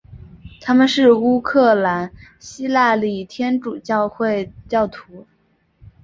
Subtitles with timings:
[0.59, 5.27] 他们是乌克兰希腊礼天主教会教徒。